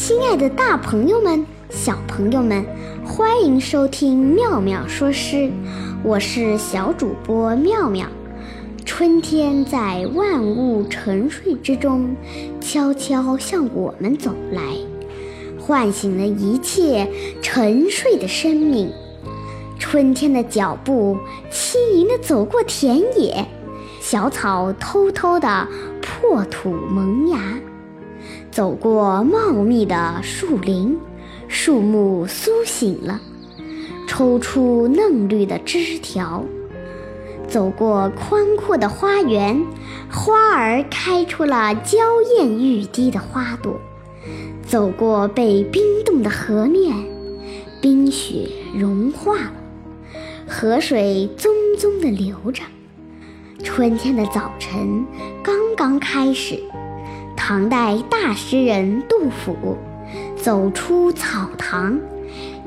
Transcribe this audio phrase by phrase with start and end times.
[0.00, 2.64] 亲爱的，大朋友们、小朋友们，
[3.04, 5.50] 欢迎收听妙妙说诗，
[6.04, 8.06] 我是小主播妙妙。
[8.86, 12.14] 春天在万物沉睡之中，
[12.60, 14.62] 悄悄向我们走来，
[15.58, 17.10] 唤醒了一切
[17.42, 18.92] 沉睡的生命。
[19.80, 21.18] 春天的脚步
[21.50, 23.44] 轻盈地走过田野，
[24.00, 25.66] 小草偷偷地
[26.00, 27.58] 破土萌芽。
[28.58, 30.98] 走过茂密的树林，
[31.46, 33.20] 树木苏醒了，
[34.08, 36.42] 抽出嫩绿的枝条；
[37.46, 39.64] 走过宽阔的花园，
[40.10, 41.98] 花儿开出了娇
[42.36, 43.74] 艳欲滴的花朵；
[44.66, 46.96] 走过被冰冻的河面，
[47.80, 49.52] 冰雪融化了，
[50.48, 51.48] 河水淙
[51.78, 52.64] 淙地流着。
[53.62, 55.06] 春天的早晨
[55.44, 56.60] 刚刚开始。
[57.48, 59.78] 唐代大诗人杜甫
[60.36, 61.98] 走出草堂，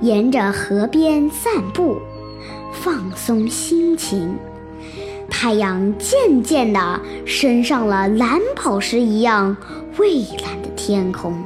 [0.02, 2.00] 沿着河边散步，
[2.73, 4.36] 放松心情。
[5.30, 9.56] 太阳渐渐地升上了蓝宝石一样
[9.95, 11.44] 蔚蓝的天空，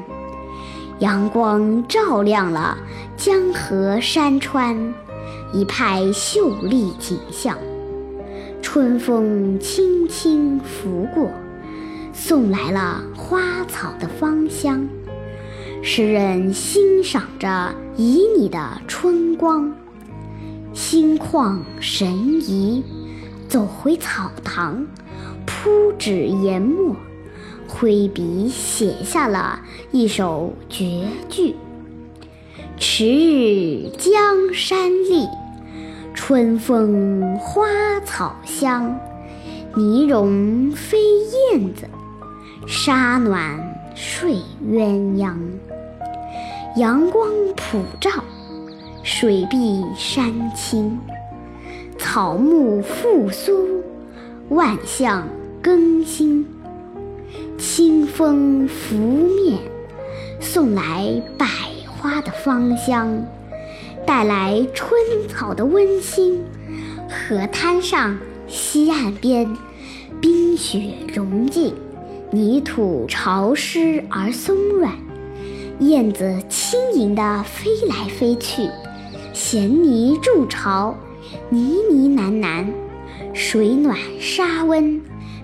[1.00, 2.78] 阳光照亮了
[3.18, 4.94] 江河山川，
[5.52, 7.58] 一派秀丽景象。
[8.62, 11.30] 春风轻轻拂过。
[12.28, 14.90] 送来了花草的芳香，
[15.84, 17.48] 诗人欣赏着
[18.00, 19.72] 旖旎的春光，
[20.74, 22.84] 心旷神怡，
[23.48, 24.88] 走回草堂，
[25.46, 26.96] 铺纸研墨，
[27.68, 31.56] 挥笔写下了一首绝句
[32.80, 35.28] ：“迟日江山丽，
[36.16, 37.68] 春风花
[38.04, 39.00] 草香，
[39.76, 40.98] 泥融飞
[41.54, 41.88] 燕子。”
[42.68, 43.60] 沙暖
[43.94, 44.38] 睡
[44.72, 45.36] 鸳鸯，
[46.78, 48.10] 阳光普照，
[49.04, 51.00] 水碧山青，
[52.00, 53.84] 草木复苏，
[54.50, 55.28] 万象
[55.62, 56.44] 更新。
[57.58, 59.60] 清风拂面，
[60.40, 61.46] 送来百
[61.88, 63.24] 花的芳香，
[64.08, 66.44] 带来春草的温馨。
[67.08, 69.56] 河滩上，溪岸边，
[70.20, 71.72] 冰雪融尽。
[72.32, 74.92] 泥土潮湿而松软，
[75.80, 78.68] 燕子轻盈地飞来飞去，
[79.32, 80.96] 衔泥筑巢，
[81.50, 81.60] 呢
[81.90, 82.66] 呢喃喃，
[83.34, 85.00] 水暖沙温，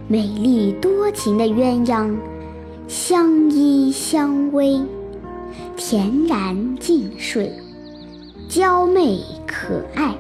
[0.08, 2.14] 美丽多情的鸳鸯
[2.88, 4.84] 相依相偎，
[5.78, 7.54] 恬然静睡，
[8.50, 10.14] 娇媚可爱。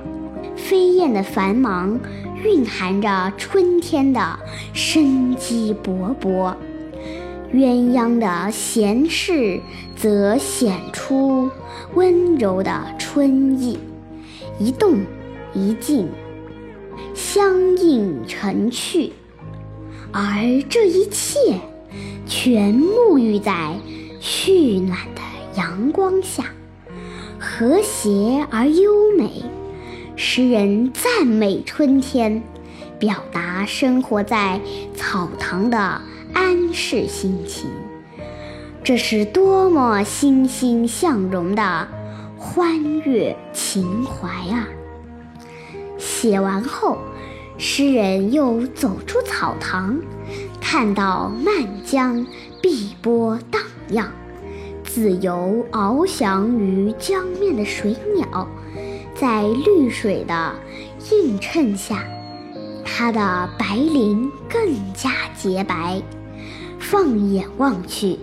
[0.56, 2.00] 飞燕的繁忙。
[2.44, 4.40] 蕴含着春天的
[4.74, 6.56] 生机勃勃，
[7.54, 9.62] 鸳鸯的闲适
[9.96, 11.50] 则显出
[11.94, 13.78] 温柔的春意，
[14.60, 15.00] 一动
[15.54, 16.10] 一静，
[17.14, 19.14] 相映成趣，
[20.12, 21.60] 而这一切
[22.26, 23.76] 全沐浴在
[24.20, 25.22] 煦暖的
[25.56, 26.46] 阳光下，
[27.40, 29.44] 和谐而优美。
[30.24, 32.44] 诗人赞美春天，
[33.00, 34.62] 表达生活在
[34.96, 36.00] 草堂的
[36.32, 37.68] 安适心情。
[38.84, 41.88] 这是多么欣欣向荣的
[42.38, 44.70] 欢悦情怀啊！
[45.98, 47.00] 写完后，
[47.58, 50.00] 诗人又走出草堂，
[50.62, 52.28] 看到漫江
[52.62, 54.12] 碧波荡漾，
[54.84, 58.48] 自由翱翔于江面的水鸟。
[59.22, 60.56] 在绿水的
[61.12, 62.04] 映衬下，
[62.84, 66.02] 它的白鳞更加洁白。
[66.80, 68.18] 放眼望去，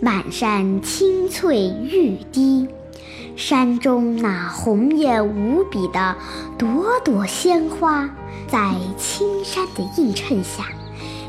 [0.00, 2.66] 满山青翠欲滴，
[3.36, 6.16] 山中那红艳无比的
[6.58, 8.10] 朵朵鲜花，
[8.48, 10.64] 在青山的映衬下，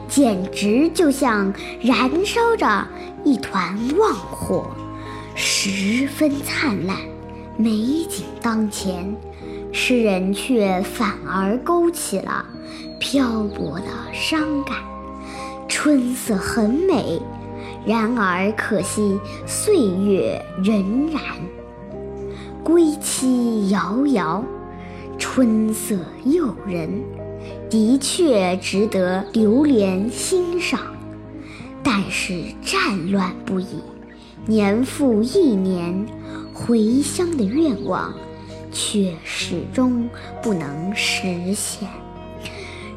[0.09, 2.87] 简直就像燃烧着
[3.23, 4.65] 一团旺火，
[5.35, 6.97] 十分灿烂。
[7.61, 7.69] 美
[8.09, 9.15] 景当前，
[9.71, 12.43] 诗人却反而勾起了
[12.99, 14.77] 漂泊的伤感。
[15.67, 17.21] 春色很美，
[17.85, 21.19] 然而可惜岁月荏苒。
[22.63, 24.43] 归期遥遥，
[25.19, 26.89] 春色诱人，
[27.69, 30.79] 的确值得流连欣赏。
[31.83, 33.83] 但是战乱不已，
[34.47, 36.07] 年复一年。
[36.65, 38.13] 回乡的愿望，
[38.71, 40.07] 却始终
[40.41, 41.89] 不能实现。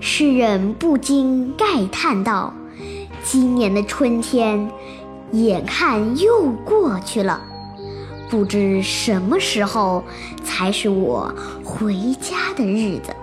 [0.01, 2.53] 诗人不禁慨叹道
[3.25, 4.71] ：“今年的春天，
[5.33, 7.41] 眼看又过去了，
[8.29, 10.05] 不知什么时候
[10.45, 11.35] 才是我
[11.65, 13.15] 回家的日子。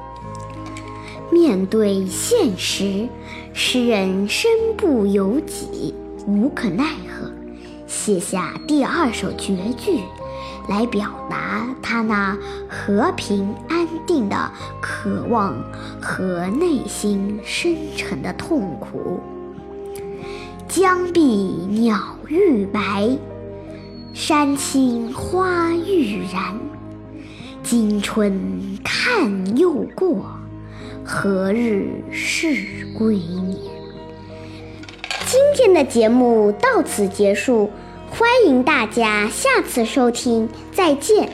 [1.32, 3.08] 面对现实，
[3.54, 5.94] 诗人身不由己，
[6.26, 7.32] 无可奈何，
[7.88, 10.00] 写下第二首绝句，
[10.72, 12.38] 来表达他那
[12.70, 15.54] 和平安定的渴望
[16.02, 19.20] 和内心深沉的痛苦。
[20.70, 23.10] 江碧鸟欲白，
[24.14, 26.56] 山青花欲燃。
[27.62, 30.26] 今春看又过，
[31.04, 33.58] 何日是归年？
[35.26, 37.70] 今天的节目到此结束，
[38.12, 41.34] 欢迎大家下次收听，再见。